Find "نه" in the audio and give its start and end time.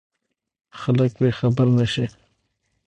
1.77-1.85